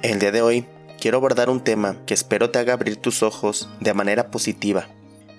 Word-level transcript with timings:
El 0.00 0.20
día 0.20 0.30
de 0.30 0.42
hoy 0.42 0.64
quiero 1.00 1.16
abordar 1.16 1.50
un 1.50 1.58
tema 1.58 1.96
que 2.06 2.14
espero 2.14 2.50
te 2.50 2.60
haga 2.60 2.72
abrir 2.72 2.98
tus 2.98 3.24
ojos 3.24 3.68
de 3.80 3.94
manera 3.94 4.30
positiva. 4.30 4.86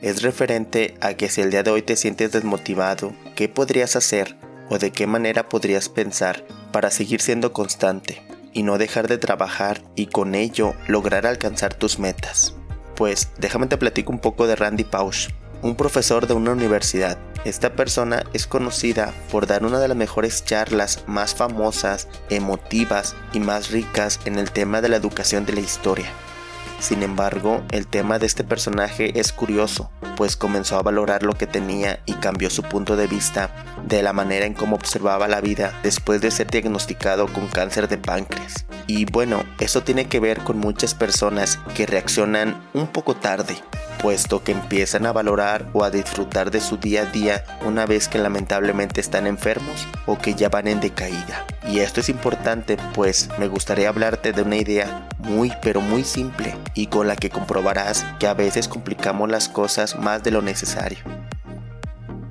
Es 0.01 0.21
referente 0.21 0.95
a 0.99 1.13
que 1.13 1.29
si 1.29 1.39
el 1.39 1.49
día 1.49 1.63
de 1.63 1.71
hoy 1.71 1.81
te 1.81 1.95
sientes 1.95 2.33
desmotivado, 2.33 3.13
¿qué 3.35 3.47
podrías 3.47 3.95
hacer 3.95 4.35
o 4.69 4.77
de 4.77 4.91
qué 4.91 5.07
manera 5.07 5.47
podrías 5.47 5.87
pensar 5.87 6.45
para 6.73 6.91
seguir 6.91 7.21
siendo 7.21 7.53
constante 7.53 8.21
y 8.51 8.63
no 8.63 8.77
dejar 8.77 9.07
de 9.07 9.17
trabajar 9.17 9.81
y 9.95 10.07
con 10.07 10.35
ello 10.35 10.73
lograr 10.87 11.25
alcanzar 11.25 11.73
tus 11.73 11.97
metas? 11.97 12.53
Pues 12.97 13.29
déjame 13.37 13.67
te 13.67 13.77
platico 13.77 14.11
un 14.11 14.19
poco 14.19 14.45
de 14.45 14.57
Randy 14.57 14.83
Pausch, 14.83 15.29
un 15.61 15.75
profesor 15.75 16.27
de 16.27 16.33
una 16.33 16.51
universidad. 16.51 17.17
Esta 17.45 17.73
persona 17.73 18.23
es 18.33 18.47
conocida 18.47 19.13
por 19.31 19.47
dar 19.47 19.63
una 19.63 19.79
de 19.79 19.87
las 19.87 19.97
mejores 19.97 20.43
charlas 20.43 21.03
más 21.07 21.35
famosas, 21.35 22.07
emotivas 22.29 23.15
y 23.33 23.39
más 23.39 23.71
ricas 23.71 24.19
en 24.25 24.37
el 24.37 24.51
tema 24.51 24.81
de 24.81 24.89
la 24.89 24.97
educación 24.97 25.45
de 25.45 25.53
la 25.53 25.61
historia. 25.61 26.11
Sin 26.79 27.03
embargo, 27.03 27.61
el 27.71 27.87
tema 27.87 28.19
de 28.19 28.25
este 28.25 28.45
personaje 28.45 29.19
es 29.19 29.33
curioso, 29.33 29.91
pues 30.15 30.37
comenzó 30.37 30.77
a 30.77 30.81
valorar 30.81 31.23
lo 31.23 31.33
que 31.33 31.45
tenía 31.45 31.99
y 32.05 32.13
cambió 32.13 32.49
su 32.49 32.63
punto 32.63 32.95
de 32.95 33.07
vista 33.07 33.49
de 33.85 34.01
la 34.01 34.13
manera 34.13 34.45
en 34.45 34.53
cómo 34.53 34.77
observaba 34.77 35.27
la 35.27 35.41
vida 35.41 35.77
después 35.83 36.21
de 36.21 36.31
ser 36.31 36.49
diagnosticado 36.49 37.27
con 37.27 37.47
cáncer 37.47 37.89
de 37.89 37.97
páncreas. 37.97 38.65
Y 38.87 39.05
bueno, 39.05 39.43
eso 39.59 39.83
tiene 39.83 40.07
que 40.07 40.21
ver 40.21 40.39
con 40.39 40.57
muchas 40.57 40.95
personas 40.95 41.59
que 41.75 41.85
reaccionan 41.85 42.61
un 42.73 42.87
poco 42.87 43.15
tarde, 43.15 43.57
puesto 44.01 44.43
que 44.43 44.51
empiezan 44.51 45.05
a 45.05 45.11
valorar 45.11 45.67
o 45.73 45.83
a 45.83 45.91
disfrutar 45.91 46.51
de 46.51 46.61
su 46.61 46.77
día 46.77 47.03
a 47.03 47.05
día 47.05 47.43
una 47.65 47.85
vez 47.85 48.07
que 48.07 48.17
lamentablemente 48.17 49.01
están 49.01 49.27
enfermos 49.27 49.87
o 50.05 50.17
que 50.17 50.33
ya 50.33 50.49
van 50.49 50.67
en 50.67 50.79
decaída. 50.79 51.45
Y 51.67 51.79
esto 51.79 51.99
es 51.99 52.09
importante 52.09 52.77
pues 52.95 53.29
me 53.37 53.47
gustaría 53.47 53.89
hablarte 53.89 54.31
de 54.31 54.41
una 54.41 54.57
idea 54.57 55.07
muy 55.19 55.51
pero 55.61 55.81
muy 55.81 56.03
simple 56.03 56.55
y 56.73 56.87
con 56.87 57.07
la 57.07 57.15
que 57.15 57.29
comprobarás 57.29 58.05
que 58.19 58.27
a 58.27 58.33
veces 58.33 58.67
complicamos 58.67 59.29
las 59.29 59.49
cosas 59.49 59.99
más 59.99 60.23
de 60.23 60.31
lo 60.31 60.41
necesario. 60.41 60.99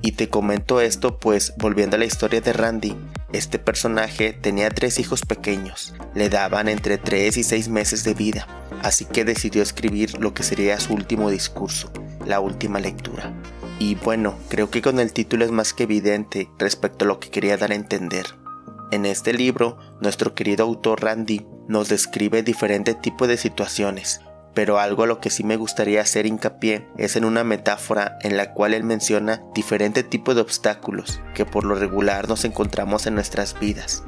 Y 0.01 0.13
te 0.13 0.29
comento 0.29 0.81
esto 0.81 1.19
pues 1.19 1.53
volviendo 1.57 1.95
a 1.95 1.99
la 1.99 2.05
historia 2.05 2.41
de 2.41 2.53
Randy, 2.53 2.95
este 3.31 3.59
personaje 3.59 4.33
tenía 4.33 4.69
tres 4.69 4.99
hijos 4.99 5.21
pequeños, 5.21 5.93
le 6.15 6.29
daban 6.29 6.67
entre 6.67 6.97
3 6.97 7.37
y 7.37 7.43
6 7.43 7.69
meses 7.69 8.03
de 8.03 8.15
vida, 8.15 8.47
así 8.81 9.05
que 9.05 9.23
decidió 9.23 9.61
escribir 9.61 10.19
lo 10.19 10.33
que 10.33 10.43
sería 10.43 10.79
su 10.79 10.93
último 10.93 11.29
discurso, 11.29 11.91
la 12.25 12.39
última 12.39 12.79
lectura. 12.79 13.33
Y 13.77 13.95
bueno, 13.95 14.37
creo 14.49 14.69
que 14.71 14.81
con 14.81 14.99
el 14.99 15.13
título 15.13 15.45
es 15.45 15.51
más 15.51 15.73
que 15.73 15.83
evidente 15.83 16.49
respecto 16.57 17.05
a 17.05 17.07
lo 17.07 17.19
que 17.19 17.29
quería 17.29 17.57
dar 17.57 17.71
a 17.71 17.75
entender. 17.75 18.25
En 18.91 19.05
este 19.05 19.33
libro, 19.33 19.77
nuestro 20.01 20.33
querido 20.33 20.65
autor 20.65 21.03
Randy 21.03 21.45
nos 21.67 21.87
describe 21.87 22.41
diferentes 22.41 22.99
tipos 22.99 23.27
de 23.27 23.37
situaciones, 23.37 24.21
pero 24.53 24.79
algo 24.79 25.03
a 25.03 25.07
lo 25.07 25.19
que 25.19 25.29
sí 25.29 25.43
me 25.43 25.55
gustaría 25.55 26.01
hacer 26.01 26.25
hincapié 26.25 26.87
es 26.97 27.15
en 27.15 27.25
una 27.25 27.43
metáfora 27.43 28.17
en 28.21 28.37
la 28.37 28.53
cual 28.53 28.73
él 28.73 28.83
menciona 28.83 29.41
diferentes 29.53 30.09
tipos 30.09 30.35
de 30.35 30.41
obstáculos 30.41 31.21
que 31.33 31.45
por 31.45 31.63
lo 31.63 31.75
regular 31.75 32.27
nos 32.27 32.45
encontramos 32.45 33.07
en 33.07 33.15
nuestras 33.15 33.59
vidas. 33.59 34.03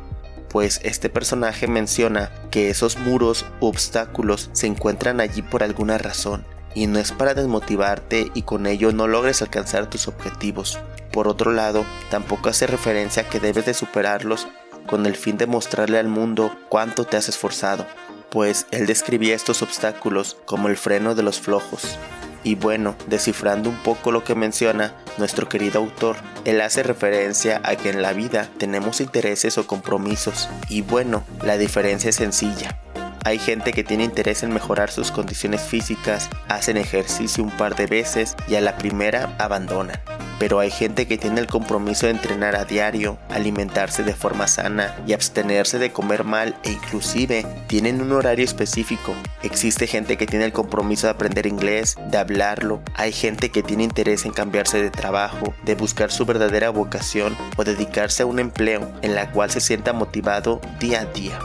Pues 0.50 0.82
este 0.84 1.10
personaje 1.10 1.68
menciona 1.68 2.32
que 2.50 2.70
esos 2.70 2.98
muros 2.98 3.46
u 3.62 3.68
obstáculos 3.68 4.50
se 4.52 4.68
encuentran 4.68 5.22
allí 5.22 5.42
por 5.42 5.64
alguna 5.64 5.98
razón, 5.98 6.46
y 6.74 6.88
no 6.88 7.00
es 7.00 7.12
para 7.12 7.34
desmotivarte 7.34 8.32
y 8.34 8.42
con 8.44 8.66
ello 8.66 8.92
no 8.92 9.08
logres 9.08 9.42
alcanzar 9.42 9.90
tus 9.90 10.08
objetivos. 10.08 10.80
Por 11.12 11.28
otro 11.28 11.52
lado, 11.52 11.86
tampoco 12.10 12.50
hace 12.50 12.68
referencia 12.68 13.24
a 13.24 13.30
que 13.30 13.40
debes 13.40 13.66
de 13.66 13.74
superarlos 13.74 14.48
con 14.88 15.06
el 15.06 15.16
fin 15.16 15.38
de 15.38 15.48
mostrarle 15.48 16.00
al 16.00 16.08
mundo 16.08 16.56
cuánto 16.70 17.06
te 17.06 17.18
has 17.18 17.30
esforzado, 17.30 17.86
pues 18.32 18.66
él 18.72 18.88
describía 18.88 19.36
estos 19.36 19.62
obstáculos 19.62 20.38
como 20.46 20.70
el 20.70 20.78
freno 20.78 21.14
de 21.14 21.22
los 21.22 21.40
flojos. 21.40 22.00
Y 22.44 22.56
bueno, 22.56 22.96
descifrando 23.08 23.70
un 23.70 23.76
poco 23.84 24.12
lo 24.12 24.24
que 24.24 24.34
menciona 24.34 24.96
nuestro 25.20 25.48
querido 25.48 25.80
autor, 25.80 26.16
él 26.46 26.60
hace 26.62 26.82
referencia 26.82 27.62
a 27.64 27.76
que 27.76 27.90
en 27.90 28.02
la 28.02 28.14
vida 28.14 28.50
tenemos 28.58 29.00
intereses 29.00 29.60
o 29.60 29.68
compromisos. 29.68 30.50
Y 30.70 30.82
bueno, 30.82 31.24
la 31.44 31.58
diferencia 31.58 32.10
es 32.10 32.16
sencilla. 32.16 32.80
Hay 33.24 33.38
gente 33.38 33.74
que 33.74 33.84
tiene 33.84 34.06
interés 34.06 34.42
en 34.42 34.52
mejorar 34.52 34.90
sus 34.90 35.12
condiciones 35.12 35.62
físicas, 35.62 36.30
hacen 36.48 36.78
ejercicio 36.78 37.44
un 37.44 37.56
par 37.56 37.76
de 37.76 37.86
veces 37.86 38.36
y 38.48 38.56
a 38.56 38.62
la 38.62 38.78
primera 38.78 39.36
abandonan 39.38 40.00
pero 40.42 40.60
hay 40.60 40.72
gente 40.72 41.06
que 41.06 41.20
tiene 41.20 41.40
el 41.40 41.46
compromiso 41.46 42.08
de 42.08 42.14
entrenar 42.14 42.56
a 42.56 42.66
diario, 42.66 43.20
alimentarse 43.30 44.02
de 44.02 44.16
forma 44.16 44.48
sana 44.48 44.96
y 45.06 45.14
abstenerse 45.14 45.78
de 45.78 45.92
comer 45.92 46.24
mal 46.24 46.58
e 46.64 46.72
inclusive 46.72 47.46
tienen 47.68 48.02
un 48.02 48.12
horario 48.12 48.44
específico. 48.44 49.14
Existe 49.44 49.86
gente 49.86 50.18
que 50.18 50.26
tiene 50.26 50.46
el 50.46 50.52
compromiso 50.52 51.06
de 51.06 51.12
aprender 51.12 51.46
inglés, 51.46 51.96
de 52.10 52.18
hablarlo, 52.18 52.82
hay 52.96 53.12
gente 53.12 53.52
que 53.52 53.62
tiene 53.62 53.84
interés 53.84 54.26
en 54.26 54.32
cambiarse 54.32 54.82
de 54.82 54.90
trabajo, 54.90 55.54
de 55.64 55.76
buscar 55.76 56.12
su 56.12 56.26
verdadera 56.26 56.72
vocación 56.72 57.38
o 57.56 57.64
dedicarse 57.64 58.24
a 58.24 58.26
un 58.26 58.40
empleo 58.40 58.92
en 59.04 59.14
la 59.14 59.32
cual 59.32 59.52
se 59.52 59.62
sienta 59.62 59.94
motivado 59.94 60.60
día 60.80 61.02
a 61.02 61.06
día. 61.06 61.38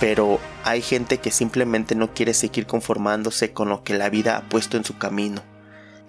Pero 0.00 0.40
hay 0.64 0.80
gente 0.80 1.18
que 1.18 1.30
simplemente 1.30 1.94
no 1.94 2.14
quiere 2.14 2.32
seguir 2.32 2.66
conformándose 2.66 3.52
con 3.52 3.68
lo 3.68 3.84
que 3.84 3.92
la 3.92 4.08
vida 4.08 4.38
ha 4.38 4.48
puesto 4.48 4.78
en 4.78 4.86
su 4.86 4.96
camino 4.96 5.49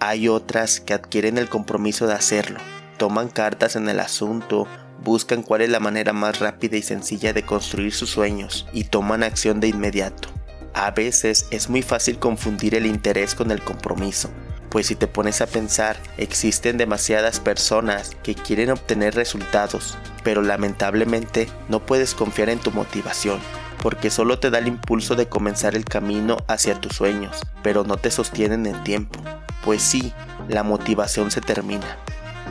hay 0.02 0.28
otras 0.28 0.80
que 0.80 0.96
adquieren 0.96 1.38
el 1.38 1.48
compromiso 1.48 2.08
de 2.08 2.16
hacerlo, 2.16 2.60
toman 2.98 3.30
cartas 3.30 3.76
en 3.76 3.88
el 3.88 4.00
asunto, 4.00 4.68
buscan 5.04 5.44
cuál 5.44 5.62
es 5.62 5.70
la 5.70 5.80
manera 5.80 6.12
más 6.12 6.40
rápida 6.40 6.76
y 6.76 6.82
sencilla 6.82 7.34
de 7.34 7.44
construir 7.44 7.94
sus 7.94 8.10
sueños 8.10 8.68
y 8.74 8.86
toman 8.86 9.22
acción 9.22 9.60
de 9.60 9.68
inmediato. 9.68 10.28
A 10.74 10.90
veces 10.90 11.46
es 11.52 11.70
muy 11.70 11.84
fácil 11.84 12.18
confundir 12.18 12.74
el 12.74 12.88
interés 12.88 13.36
con 13.36 13.52
el 13.52 13.62
compromiso, 13.62 14.32
pues 14.72 14.88
si 14.88 14.96
te 14.96 15.06
pones 15.06 15.40
a 15.40 15.46
pensar, 15.46 15.98
existen 16.18 16.78
demasiadas 16.78 17.40
personas 17.40 18.18
que 18.24 18.34
quieren 18.34 18.72
obtener 18.72 19.14
resultados, 19.14 20.00
pero 20.24 20.42
lamentablemente 20.42 21.48
no 21.70 21.86
puedes 21.86 22.16
confiar 22.16 22.50
en 22.50 22.58
tu 22.58 22.72
motivación, 22.72 23.40
porque 23.84 24.10
solo 24.10 24.40
te 24.40 24.50
da 24.50 24.58
el 24.58 24.68
impulso 24.68 25.16
de 25.16 25.30
comenzar 25.30 25.76
el 25.76 25.86
camino 25.86 26.38
hacia 26.48 26.82
tus 26.82 26.96
sueños, 26.96 27.40
pero 27.62 27.84
no 27.84 27.98
te 27.98 28.10
sostienen 28.10 28.66
el 28.66 28.82
tiempo 28.82 29.20
pues 29.64 29.82
sí, 29.82 30.14
la 30.48 30.64
motivación 30.64 31.32
se 31.32 31.42
termina. 31.42 31.98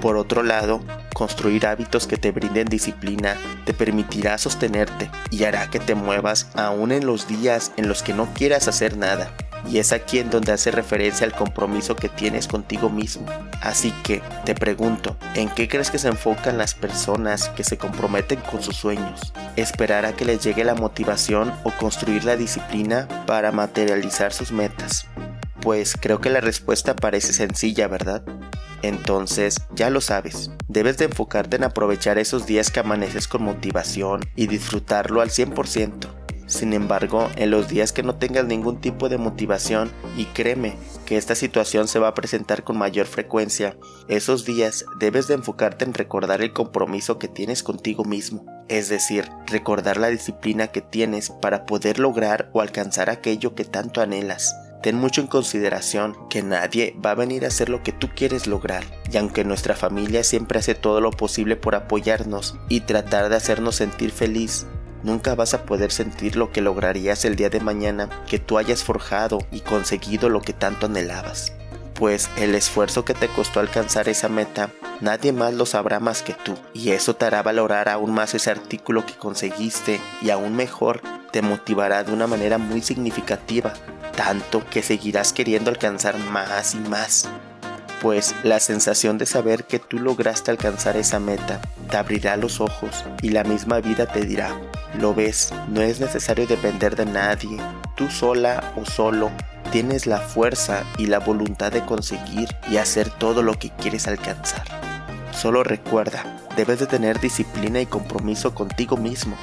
Por 0.00 0.16
otro 0.16 0.42
lado, 0.42 0.80
construir 1.14 1.66
hábitos 1.66 2.06
que 2.06 2.16
te 2.16 2.32
brinden 2.32 2.66
disciplina 2.66 3.36
te 3.66 3.74
permitirá 3.74 4.38
sostenerte 4.38 5.10
y 5.30 5.44
hará 5.44 5.68
que 5.68 5.78
te 5.78 5.94
muevas 5.94 6.48
aún 6.54 6.90
en 6.90 7.04
los 7.04 7.28
días 7.28 7.72
en 7.76 7.88
los 7.88 8.02
que 8.02 8.14
no 8.14 8.32
quieras 8.32 8.66
hacer 8.66 8.96
nada. 8.96 9.30
Y 9.68 9.78
es 9.78 9.92
aquí 9.92 10.18
en 10.18 10.30
donde 10.30 10.52
hace 10.52 10.70
referencia 10.70 11.26
al 11.26 11.34
compromiso 11.34 11.94
que 11.94 12.08
tienes 12.08 12.48
contigo 12.48 12.88
mismo. 12.88 13.26
Así 13.60 13.92
que 14.02 14.22
te 14.46 14.54
pregunto, 14.54 15.18
¿en 15.34 15.50
qué 15.50 15.68
crees 15.68 15.90
que 15.90 15.98
se 15.98 16.08
enfocan 16.08 16.56
las 16.56 16.74
personas 16.74 17.50
que 17.50 17.62
se 17.62 17.76
comprometen 17.76 18.40
con 18.40 18.62
sus 18.62 18.76
sueños? 18.76 19.34
¿Esperar 19.56 20.06
a 20.06 20.14
que 20.14 20.24
les 20.24 20.42
llegue 20.42 20.64
la 20.64 20.74
motivación 20.74 21.52
o 21.64 21.72
construir 21.72 22.24
la 22.24 22.36
disciplina 22.36 23.06
para 23.26 23.52
materializar 23.52 24.32
sus 24.32 24.50
metas? 24.50 25.06
Pues 25.60 25.94
creo 26.00 26.20
que 26.20 26.30
la 26.30 26.40
respuesta 26.40 26.96
parece 26.96 27.32
sencilla, 27.32 27.86
¿verdad? 27.86 28.24
Entonces, 28.82 29.56
ya 29.74 29.90
lo 29.90 30.00
sabes, 30.00 30.50
debes 30.68 30.96
de 30.96 31.04
enfocarte 31.06 31.56
en 31.56 31.64
aprovechar 31.64 32.18
esos 32.18 32.46
días 32.46 32.70
que 32.70 32.80
amaneces 32.80 33.28
con 33.28 33.42
motivación 33.42 34.20
y 34.36 34.46
disfrutarlo 34.46 35.20
al 35.20 35.28
100%. 35.28 36.20
Sin 36.46 36.72
embargo, 36.72 37.28
en 37.36 37.52
los 37.52 37.68
días 37.68 37.92
que 37.92 38.02
no 38.02 38.16
tengas 38.16 38.44
ningún 38.44 38.80
tipo 38.80 39.08
de 39.08 39.18
motivación, 39.18 39.92
y 40.16 40.24
créeme 40.24 40.76
que 41.06 41.16
esta 41.16 41.36
situación 41.36 41.86
se 41.86 42.00
va 42.00 42.08
a 42.08 42.14
presentar 42.14 42.64
con 42.64 42.76
mayor 42.76 43.06
frecuencia, 43.06 43.76
esos 44.08 44.44
días 44.44 44.84
debes 44.98 45.28
de 45.28 45.34
enfocarte 45.34 45.84
en 45.84 45.94
recordar 45.94 46.42
el 46.42 46.52
compromiso 46.52 47.20
que 47.20 47.28
tienes 47.28 47.62
contigo 47.62 48.04
mismo, 48.04 48.46
es 48.68 48.88
decir, 48.88 49.28
recordar 49.46 49.98
la 49.98 50.08
disciplina 50.08 50.68
que 50.68 50.80
tienes 50.80 51.30
para 51.30 51.66
poder 51.66 52.00
lograr 52.00 52.50
o 52.52 52.62
alcanzar 52.62 53.10
aquello 53.10 53.54
que 53.54 53.64
tanto 53.64 54.00
anhelas. 54.00 54.52
Ten 54.82 54.96
mucho 54.96 55.20
en 55.20 55.26
consideración 55.26 56.16
que 56.30 56.42
nadie 56.42 56.96
va 57.04 57.10
a 57.10 57.14
venir 57.14 57.44
a 57.44 57.48
hacer 57.48 57.68
lo 57.68 57.82
que 57.82 57.92
tú 57.92 58.08
quieres 58.16 58.46
lograr, 58.46 58.82
y 59.12 59.18
aunque 59.18 59.44
nuestra 59.44 59.76
familia 59.76 60.24
siempre 60.24 60.58
hace 60.58 60.74
todo 60.74 61.02
lo 61.02 61.10
posible 61.10 61.54
por 61.56 61.74
apoyarnos 61.74 62.56
y 62.70 62.80
tratar 62.80 63.28
de 63.28 63.36
hacernos 63.36 63.76
sentir 63.76 64.10
feliz, 64.10 64.66
nunca 65.02 65.34
vas 65.34 65.52
a 65.52 65.64
poder 65.64 65.92
sentir 65.92 66.36
lo 66.36 66.50
que 66.50 66.62
lograrías 66.62 67.26
el 67.26 67.36
día 67.36 67.50
de 67.50 67.60
mañana 67.60 68.08
que 68.26 68.38
tú 68.38 68.56
hayas 68.56 68.82
forjado 68.82 69.40
y 69.52 69.60
conseguido 69.60 70.30
lo 70.30 70.40
que 70.40 70.54
tanto 70.54 70.86
anhelabas. 70.86 71.52
Pues 71.92 72.30
el 72.38 72.54
esfuerzo 72.54 73.04
que 73.04 73.12
te 73.12 73.28
costó 73.28 73.60
alcanzar 73.60 74.08
esa 74.08 74.30
meta, 74.30 74.70
nadie 75.02 75.32
más 75.32 75.52
lo 75.52 75.66
sabrá 75.66 76.00
más 76.00 76.22
que 76.22 76.32
tú, 76.32 76.54
y 76.72 76.92
eso 76.92 77.14
te 77.16 77.26
hará 77.26 77.42
valorar 77.42 77.90
aún 77.90 78.12
más 78.12 78.34
ese 78.34 78.50
artículo 78.50 79.04
que 79.04 79.12
conseguiste 79.12 80.00
y 80.22 80.30
aún 80.30 80.56
mejor 80.56 81.02
te 81.32 81.42
motivará 81.42 82.02
de 82.02 82.14
una 82.14 82.26
manera 82.26 82.56
muy 82.56 82.80
significativa 82.80 83.74
tanto 84.20 84.62
que 84.68 84.82
seguirás 84.82 85.32
queriendo 85.32 85.70
alcanzar 85.70 86.18
más 86.18 86.74
y 86.74 86.78
más. 86.78 87.26
Pues 88.02 88.34
la 88.42 88.60
sensación 88.60 89.16
de 89.16 89.24
saber 89.24 89.64
que 89.64 89.78
tú 89.78 89.98
lograste 89.98 90.50
alcanzar 90.50 90.98
esa 90.98 91.18
meta 91.18 91.58
te 91.88 91.96
abrirá 91.96 92.36
los 92.36 92.60
ojos 92.60 93.06
y 93.22 93.30
la 93.30 93.44
misma 93.44 93.80
vida 93.80 94.04
te 94.04 94.26
dirá, 94.26 94.60
Lo 94.98 95.14
ves, 95.14 95.54
no 95.68 95.80
es 95.80 96.00
necesario 96.00 96.46
depender 96.46 96.96
de 96.96 97.06
nadie. 97.06 97.56
Tú 97.96 98.10
sola 98.10 98.74
o 98.76 98.84
solo 98.84 99.30
tienes 99.72 100.06
la 100.06 100.18
fuerza 100.18 100.84
y 100.98 101.06
la 101.06 101.18
voluntad 101.18 101.72
de 101.72 101.86
conseguir 101.86 102.54
y 102.70 102.76
hacer 102.76 103.08
todo 103.08 103.42
lo 103.42 103.58
que 103.58 103.70
quieres 103.70 104.06
alcanzar. 104.06 104.64
Solo 105.32 105.64
recuerda, 105.64 106.46
debes 106.56 106.78
de 106.78 106.86
tener 106.86 107.20
disciplina 107.20 107.80
y 107.80 107.86
compromiso 107.86 108.54
contigo 108.54 108.98
mismo. 108.98 109.38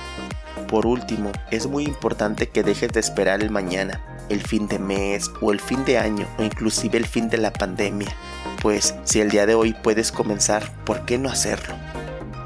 Por 0.67 0.85
último, 0.85 1.31
es 1.49 1.67
muy 1.67 1.85
importante 1.85 2.49
que 2.49 2.63
dejes 2.63 2.91
de 2.91 2.99
esperar 2.99 3.41
el 3.41 3.49
mañana, 3.49 4.01
el 4.29 4.41
fin 4.41 4.67
de 4.67 4.79
mes 4.79 5.31
o 5.41 5.51
el 5.51 5.59
fin 5.59 5.85
de 5.85 5.97
año 5.97 6.27
o 6.37 6.43
inclusive 6.43 6.97
el 6.97 7.05
fin 7.05 7.29
de 7.29 7.37
la 7.37 7.53
pandemia. 7.53 8.13
Pues 8.61 8.95
si 9.03 9.21
el 9.21 9.29
día 9.29 9.45
de 9.45 9.55
hoy 9.55 9.73
puedes 9.81 10.11
comenzar, 10.11 10.69
¿por 10.83 11.05
qué 11.05 11.17
no 11.17 11.29
hacerlo? 11.29 11.75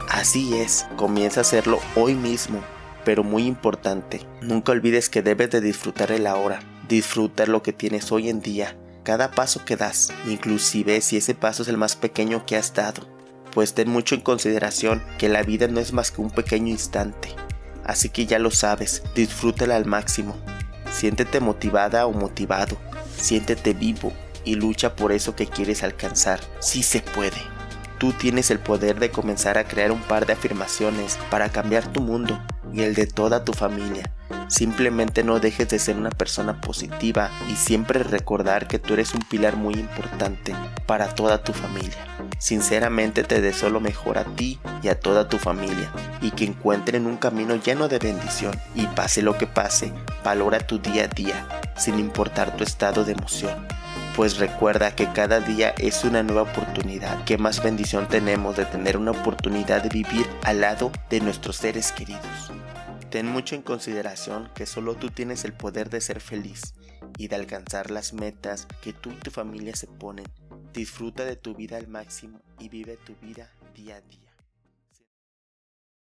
Así 0.09 0.55
es, 0.55 0.85
comienza 0.97 1.39
a 1.39 1.41
hacerlo 1.41 1.79
hoy 1.95 2.15
mismo, 2.15 2.61
pero 3.05 3.23
muy 3.23 3.45
importante, 3.45 4.21
nunca 4.41 4.73
olvides 4.73 5.09
que 5.09 5.21
debes 5.21 5.49
de 5.49 5.61
disfrutar 5.61 6.11
el 6.11 6.27
ahora, 6.27 6.59
disfrutar 6.87 7.47
lo 7.47 7.63
que 7.63 7.73
tienes 7.73 8.11
hoy 8.11 8.29
en 8.29 8.41
día, 8.41 8.77
cada 9.03 9.31
paso 9.31 9.65
que 9.65 9.77
das, 9.77 10.13
inclusive 10.27 11.01
si 11.01 11.17
ese 11.17 11.33
paso 11.33 11.63
es 11.63 11.69
el 11.69 11.77
más 11.77 11.95
pequeño 11.95 12.45
que 12.45 12.57
has 12.57 12.73
dado, 12.73 13.07
pues 13.51 13.73
ten 13.73 13.89
mucho 13.89 14.15
en 14.15 14.21
consideración 14.21 15.01
que 15.17 15.29
la 15.29 15.43
vida 15.43 15.67
no 15.67 15.79
es 15.79 15.93
más 15.93 16.11
que 16.11 16.21
un 16.21 16.29
pequeño 16.29 16.67
instante, 16.67 17.29
así 17.85 18.09
que 18.09 18.25
ya 18.25 18.39
lo 18.39 18.51
sabes, 18.51 19.03
disfrútala 19.15 19.75
al 19.75 19.85
máximo, 19.85 20.35
siéntete 20.91 21.39
motivada 21.39 22.05
o 22.05 22.11
motivado, 22.11 22.77
siéntete 23.17 23.73
vivo 23.73 24.13
y 24.43 24.55
lucha 24.55 24.95
por 24.95 25.11
eso 25.11 25.35
que 25.35 25.47
quieres 25.47 25.83
alcanzar, 25.83 26.39
si 26.59 26.83
se 26.83 27.01
puede. 27.01 27.37
Tú 27.97 28.13
tienes 28.13 28.49
el 28.49 28.59
poder 28.59 28.99
de 28.99 29.11
comenzar 29.11 29.57
a 29.57 29.65
crear 29.65 29.91
un 29.91 30.01
par 30.01 30.25
de 30.25 30.33
afirmaciones 30.33 31.19
para 31.29 31.49
cambiar 31.49 31.85
tu 31.91 32.01
mundo 32.01 32.41
y 32.73 32.81
el 32.81 32.95
de 32.95 33.05
toda 33.05 33.43
tu 33.43 33.53
familia. 33.53 34.11
Simplemente 34.51 35.23
no 35.23 35.39
dejes 35.39 35.69
de 35.69 35.79
ser 35.79 35.95
una 35.95 36.09
persona 36.09 36.59
positiva 36.59 37.31
y 37.49 37.55
siempre 37.55 38.03
recordar 38.03 38.67
que 38.67 38.79
tú 38.79 38.95
eres 38.95 39.13
un 39.13 39.21
pilar 39.21 39.55
muy 39.55 39.75
importante 39.75 40.53
para 40.85 41.15
toda 41.15 41.41
tu 41.41 41.53
familia. 41.53 42.05
Sinceramente 42.37 43.23
te 43.23 43.39
deseo 43.39 43.69
lo 43.69 43.79
mejor 43.79 44.17
a 44.17 44.25
ti 44.25 44.59
y 44.83 44.89
a 44.89 44.99
toda 44.99 45.29
tu 45.29 45.37
familia 45.37 45.89
y 46.21 46.31
que 46.31 46.43
encuentren 46.43 47.05
un 47.07 47.15
camino 47.15 47.55
lleno 47.55 47.87
de 47.87 47.99
bendición 47.99 48.53
y 48.75 48.87
pase 48.87 49.21
lo 49.21 49.37
que 49.37 49.47
pase, 49.47 49.93
valora 50.21 50.59
tu 50.59 50.79
día 50.79 51.05
a 51.05 51.07
día 51.07 51.47
sin 51.77 51.97
importar 51.97 52.57
tu 52.57 52.65
estado 52.65 53.05
de 53.05 53.13
emoción 53.13 53.65
pues 54.17 54.37
recuerda 54.37 54.93
que 54.93 55.07
cada 55.13 55.39
día 55.39 55.73
es 55.77 56.03
una 56.03 56.21
nueva 56.21 56.41
oportunidad. 56.43 57.23
Qué 57.23 57.37
más 57.37 57.63
bendición 57.63 58.09
tenemos 58.09 58.57
de 58.57 58.65
tener 58.65 58.97
una 58.97 59.11
oportunidad 59.11 59.81
de 59.81 59.89
vivir 59.89 60.27
al 60.43 60.59
lado 60.61 60.91
de 61.09 61.21
nuestros 61.21 61.55
seres 61.55 61.93
queridos. 61.93 62.51
Ten 63.11 63.27
mucho 63.27 63.55
en 63.55 63.61
consideración 63.61 64.49
que 64.55 64.65
solo 64.65 64.95
tú 64.95 65.09
tienes 65.09 65.43
el 65.43 65.51
poder 65.51 65.89
de 65.89 65.99
ser 65.99 66.21
feliz 66.21 66.73
y 67.17 67.27
de 67.27 67.35
alcanzar 67.35 67.91
las 67.91 68.13
metas 68.13 68.69
que 68.81 68.93
tú 68.93 69.11
y 69.11 69.15
tu 69.15 69.31
familia 69.31 69.75
se 69.75 69.87
ponen. 69.87 70.25
Disfruta 70.71 71.25
de 71.25 71.35
tu 71.35 71.53
vida 71.53 71.75
al 71.75 71.89
máximo 71.89 72.39
y 72.57 72.69
vive 72.69 72.95
tu 72.95 73.13
vida 73.17 73.51
día 73.75 73.97
a 73.97 74.01
día. 74.01 74.30